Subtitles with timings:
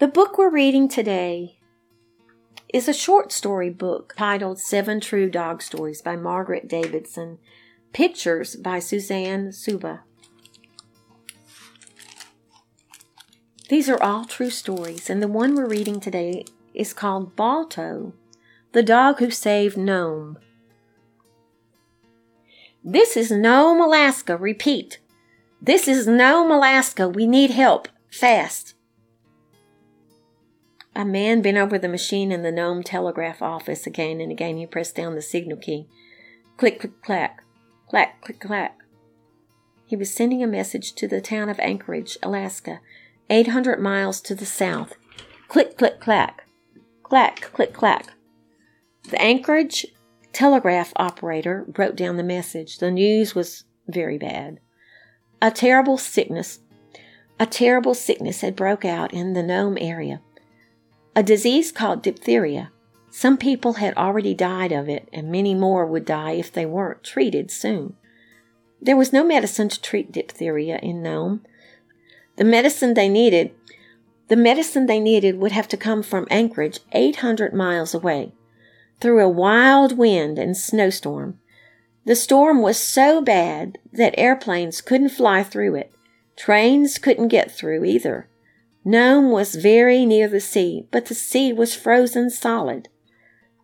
[0.00, 1.58] The book we're reading today
[2.72, 7.36] is a short story book titled Seven True Dog Stories by Margaret Davidson,
[7.92, 10.04] pictures by Susanne Suba.
[13.68, 18.14] These are all true stories, and the one we're reading today is called Balto,
[18.72, 20.38] the dog who saved Nome.
[22.82, 24.38] This is Nome, Alaska.
[24.38, 24.98] Repeat.
[25.60, 27.06] This is Nome, Alaska.
[27.06, 27.86] We need help.
[28.10, 28.72] Fast.
[31.00, 34.58] A man bent over the machine in the Nome telegraph office again and again.
[34.58, 35.88] He pressed down the signal key.
[36.58, 37.42] Click, click, clack.
[37.88, 38.78] Clack, click, clack.
[39.86, 42.80] He was sending a message to the town of Anchorage, Alaska,
[43.30, 44.92] 800 miles to the south.
[45.48, 46.46] Click, click, clack.
[47.02, 48.08] Clack, click, clack.
[49.08, 49.86] The Anchorage
[50.34, 52.76] telegraph operator wrote down the message.
[52.76, 54.60] The news was very bad.
[55.40, 56.58] A terrible sickness,
[57.38, 60.20] a terrible sickness had broke out in the Nome area
[61.14, 62.70] a disease called diphtheria.
[63.10, 67.02] Some people had already died of it, and many more would die if they weren't
[67.02, 67.96] treated soon.
[68.80, 71.44] There was no medicine to treat diphtheria in Nome.
[72.36, 73.52] The medicine they needed,
[74.28, 78.32] the medicine they needed would have to come from Anchorage 800 miles away,
[79.00, 81.40] through a wild wind and snowstorm.
[82.04, 85.92] The storm was so bad that airplanes couldn't fly through it.
[86.36, 88.28] Trains couldn't get through either.
[88.84, 92.88] Nome was very near the sea, but the sea was frozen solid,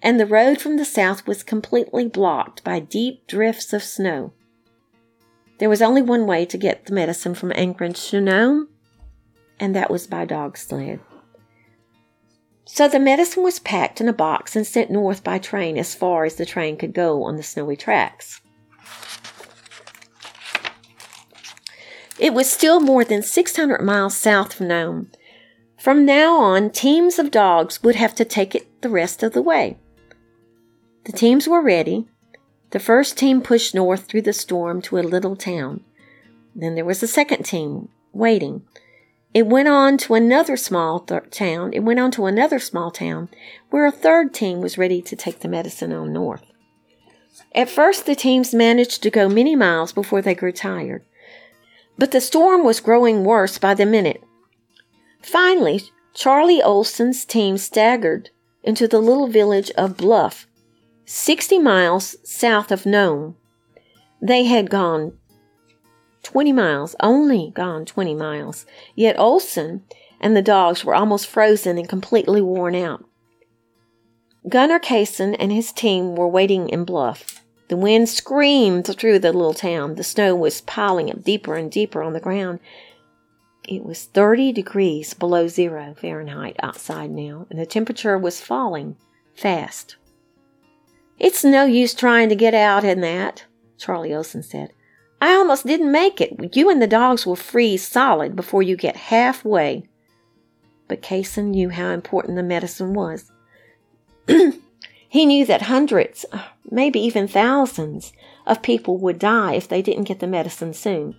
[0.00, 4.32] and the road from the south was completely blocked by deep drifts of snow.
[5.58, 8.68] There was only one way to get the medicine from Anchorage to Nome,
[9.60, 11.00] and that was by dog sled.
[12.64, 16.24] So the medicine was packed in a box and sent north by train as far
[16.24, 18.40] as the train could go on the snowy tracks.
[22.18, 25.10] It was still more than 600 miles south of Nome.
[25.78, 29.42] From now on, teams of dogs would have to take it the rest of the
[29.42, 29.76] way.
[31.04, 32.06] The teams were ready.
[32.70, 35.82] The first team pushed north through the storm to a little town.
[36.54, 38.62] Then there was a second team waiting.
[39.34, 41.72] It went on to another small th- town.
[41.72, 43.28] It went on to another small town
[43.70, 46.44] where a third team was ready to take the medicine on north.
[47.54, 51.02] At first, the teams managed to go many miles before they grew tired.
[51.98, 54.22] But the storm was growing worse by the minute.
[55.22, 55.82] Finally,
[56.14, 58.30] Charlie Olson's team staggered
[58.62, 60.46] into the little village of Bluff,
[61.04, 63.36] 60 miles south of Nome.
[64.20, 65.18] They had gone
[66.22, 69.84] 20 miles, only gone 20 miles, yet Olson
[70.20, 73.04] and the dogs were almost frozen and completely worn out.
[74.48, 77.41] Gunnar Kaysen and his team were waiting in Bluff.
[77.72, 79.94] The wind screamed through the little town.
[79.94, 82.60] The snow was piling up deeper and deeper on the ground.
[83.66, 88.98] It was 30 degrees below zero Fahrenheit outside now, and the temperature was falling
[89.34, 89.96] fast.
[91.18, 93.46] It's no use trying to get out in that,
[93.78, 94.74] Charlie Olson said.
[95.22, 96.54] I almost didn't make it.
[96.54, 99.88] You and the dogs will freeze solid before you get halfway.
[100.88, 103.32] But Kaysen knew how important the medicine was.
[105.12, 106.24] He knew that hundreds,
[106.70, 108.12] maybe even thousands,
[108.46, 111.16] of people would die if they didn't get the medicine soon.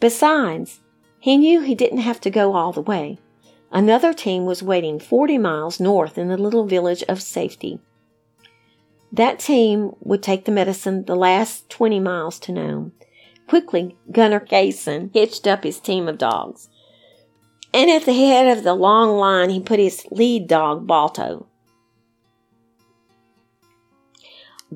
[0.00, 0.80] Besides,
[1.18, 3.18] he knew he didn't have to go all the way.
[3.72, 7.80] Another team was waiting 40 miles north in the little village of Safety.
[9.10, 12.92] That team would take the medicine the last 20 miles to Nome.
[13.48, 16.68] Quickly, Gunnar Kaysen hitched up his team of dogs.
[17.72, 21.46] And at the head of the long line, he put his lead dog, Balto.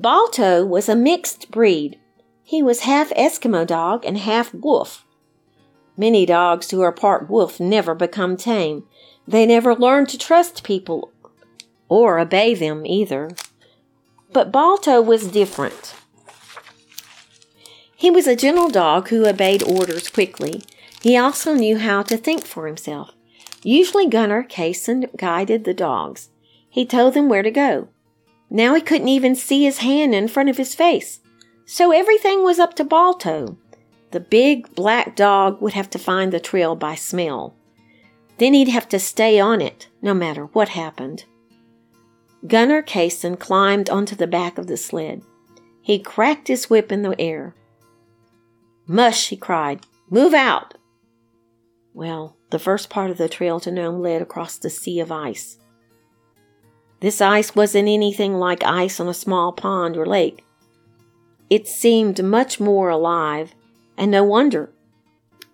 [0.01, 1.99] Balto was a mixed breed.
[2.41, 5.05] He was half Eskimo dog and half wolf.
[5.97, 8.85] Many dogs who are part wolf never become tame.
[9.27, 11.11] They never learn to trust people
[11.89, 13.31] or obey them either.
[14.31, 15.95] But Balto was different.
[17.93, 20.61] He was a gentle dog who obeyed orders quickly.
[21.01, 23.13] He also knew how to think for himself.
[23.63, 26.29] Usually Gunnar Kaysen guided the dogs.
[26.69, 27.89] He told them where to go.
[28.49, 31.19] Now he couldn't even see his hand in front of his face.
[31.65, 33.57] So everything was up to Balto.
[34.11, 37.55] The big black dog would have to find the trail by smell.
[38.37, 41.25] Then he'd have to stay on it, no matter what happened.
[42.47, 45.21] Gunnar Kaysen climbed onto the back of the sled.
[45.81, 47.53] He cracked his whip in the air.
[48.87, 49.85] Mush, he cried.
[50.09, 50.73] Move out!
[51.93, 55.57] Well, the first part of the trail to Nome led across the sea of ice.
[57.01, 60.43] This ice wasn't anything like ice on a small pond or lake.
[61.49, 63.55] It seemed much more alive,
[63.97, 64.69] and no wonder.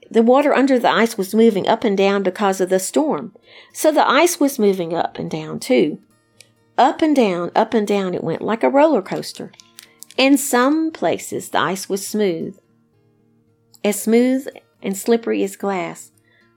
[0.10, 3.34] the water under the ice was moving up and down because of the storm.
[3.74, 6.00] So the ice was moving up and down too.
[6.78, 9.52] Up and down, up and down it went like a roller coaster.
[10.18, 12.58] In some places the ice was smooth,
[13.84, 14.48] as smooth
[14.82, 16.12] and slippery as glass.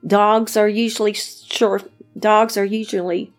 [0.07, 1.81] Dogs are usually sure
[2.19, 3.33] dogs are usually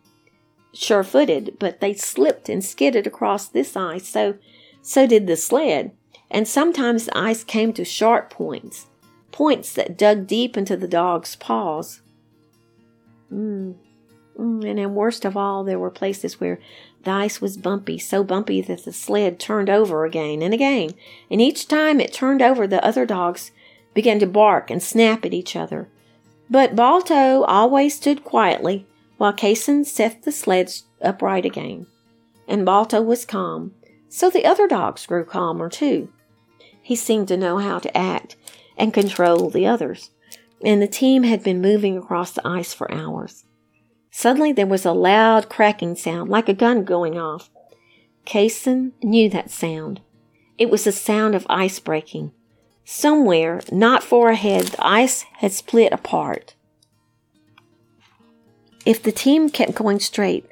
[0.73, 4.35] sure-footed, but they slipped and skidded across this ice, so
[4.81, 5.91] so did the sled.
[6.31, 8.87] And sometimes the ice came to sharp points,
[9.31, 12.01] points that dug deep into the dog's paws.
[13.31, 13.75] Mm.
[14.37, 16.59] Mm, and then, worst of all, there were places where
[17.03, 20.91] the ice was bumpy, so bumpy that the sled turned over again and again.
[21.29, 23.51] And each time it turned over, the other dogs
[23.93, 25.89] began to bark and snap at each other.
[26.49, 28.87] But Balto always stood quietly
[29.19, 31.85] while Cason set the sleds upright again.
[32.47, 33.73] And Balto was calm,
[34.07, 36.11] so the other dogs grew calmer too.
[36.81, 38.37] He seemed to know how to act
[38.77, 40.11] and control the others,
[40.63, 43.43] and the team had been moving across the ice for hours.
[44.09, 47.49] Suddenly there was a loud cracking sound, like a gun going off.
[48.25, 49.99] Cason knew that sound.
[50.57, 52.31] It was the sound of ice breaking.
[52.85, 56.55] Somewhere, not far ahead, the ice had split apart.
[58.89, 60.47] If the team kept going straight,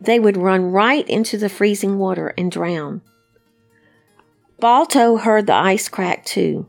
[0.00, 3.00] they would run right into the freezing water and drown.
[4.58, 6.68] Balto heard the ice crack too.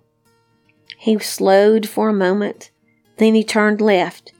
[0.96, 2.70] He slowed for a moment,
[3.18, 4.32] then he turned left.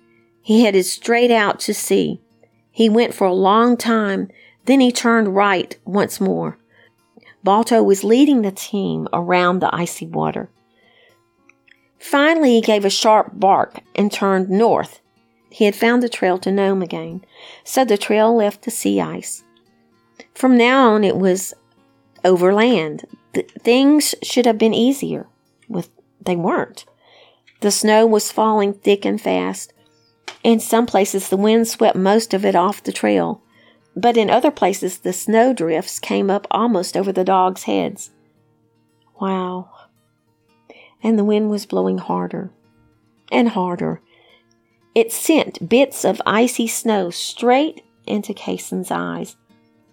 [0.44, 2.22] He headed straight out to sea.
[2.70, 4.30] He went for a long time,
[4.66, 6.60] then he turned right once more.
[7.44, 10.52] Balto was leading the team around the icy water.
[11.98, 15.02] Finally, he gave a sharp bark and turned north.
[15.58, 17.26] He had found the trail to Nome again,
[17.64, 19.44] so the trail left the sea ice.
[20.36, 21.56] From now on, it was
[22.24, 23.06] overland.
[23.34, 25.26] Th- things should have been easier.
[25.68, 25.90] With
[26.24, 26.86] they weren't.
[27.62, 29.74] The snow was falling thick and fast.
[30.44, 33.42] In some places, the wind swept most of it off the trail,
[33.96, 38.12] but in other places, the snow drifts came up almost over the dogs' heads.
[39.20, 39.72] Wow,
[41.02, 42.52] and the wind was blowing harder
[43.32, 44.02] and harder.
[44.98, 49.36] It sent bits of icy snow straight into Cason's eyes.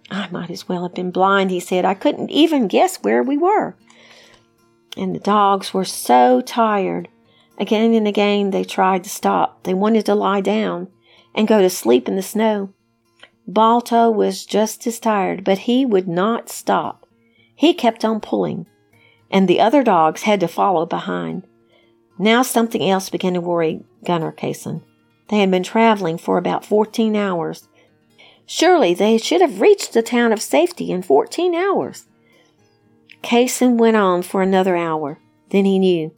[0.09, 1.85] I might as well have been blind, he said.
[1.85, 3.75] I couldn't even guess where we were.
[4.97, 7.07] And the dogs were so tired.
[7.59, 9.61] Again and again they tried to stop.
[9.61, 10.87] They wanted to lie down
[11.35, 12.73] and go to sleep in the snow.
[13.45, 17.05] Balto was just as tired, but he would not stop.
[17.53, 18.65] He kept on pulling
[19.29, 21.43] and the other dogs had to follow behind.
[22.17, 24.81] Now something else began to worry Gunnar Cason.
[25.29, 27.67] They had been traveling for about 14 hours.
[28.45, 32.05] Surely they should have reached the town of safety in 14 hours.
[33.23, 35.19] Cason went on for another hour.
[35.49, 36.13] Then he knew.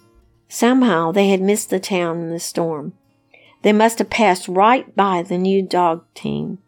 [0.49, 2.93] Somehow they had missed the town in the storm.
[3.61, 6.59] They must have passed right by the new dog team.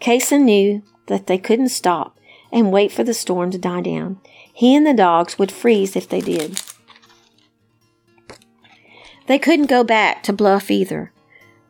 [0.00, 2.18] Cason knew that they couldn't stop
[2.52, 4.20] and wait for the storm to die down.
[4.52, 6.60] He and the dogs would freeze if they did.
[9.26, 11.12] They couldn't go back to Bluff either.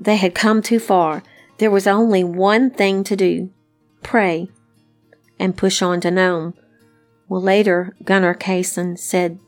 [0.00, 1.22] They had come too far.
[1.58, 3.50] There was only one thing to do
[4.02, 4.48] pray
[5.38, 6.54] and push on to Nome.
[7.28, 9.40] Well, later, Gunnar Cason said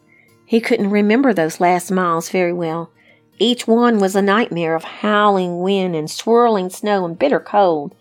[0.45, 2.90] he couldn't remember those last miles very well.
[3.38, 7.95] Each one was a nightmare of howling wind and swirling snow and bitter cold.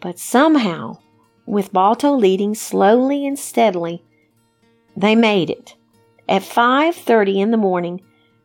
[0.00, 0.98] But somehow
[1.46, 4.04] with Balto leading slowly and steadily,
[4.96, 5.74] they made it.
[6.28, 8.00] At 5:30 in the morning,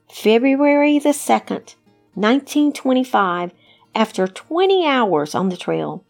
[0.10, 1.76] February the 2nd,
[2.20, 3.52] 1925,
[3.96, 6.04] after 20 hours on the trail,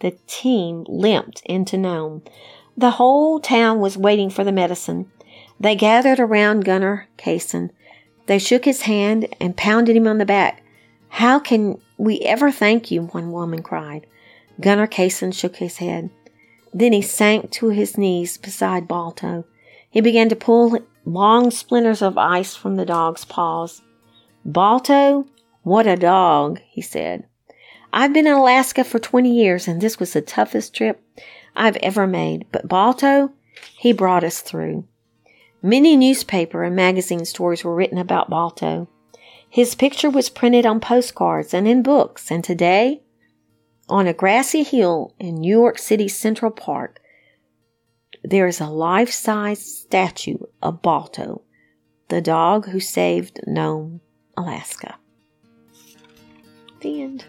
[0.00, 2.22] the team limped into Nome.
[2.76, 5.10] The whole town was waiting for the medicine.
[5.58, 7.70] They gathered around Gunnar Cason.
[8.26, 10.62] They shook his hand and pounded him on the back.
[11.08, 13.02] How can we ever thank you?
[13.02, 14.06] One woman cried.
[14.60, 16.10] Gunnar Cason shook his head.
[16.72, 19.44] Then he sank to his knees beside Balto.
[19.90, 23.80] He began to pull long splinters of ice from the dog's paws.
[24.44, 25.26] Balto,
[25.66, 27.24] what a dog, he said.
[27.92, 31.02] I've been in Alaska for 20 years and this was the toughest trip
[31.56, 33.32] I've ever made, but Balto,
[33.76, 34.86] he brought us through.
[35.60, 38.86] Many newspaper and magazine stories were written about Balto.
[39.50, 43.02] His picture was printed on postcards and in books, and today
[43.88, 47.00] on a grassy hill in New York City's Central Park,
[48.22, 51.42] there is a life size statue of Balto,
[52.06, 54.00] the dog who saved Nome,
[54.36, 55.00] Alaska.
[56.80, 57.24] The end.